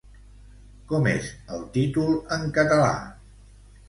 [0.91, 1.27] Com és
[1.57, 2.09] el títol
[2.39, 2.89] en català?